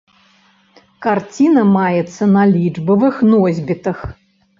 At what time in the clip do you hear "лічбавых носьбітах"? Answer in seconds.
2.53-4.01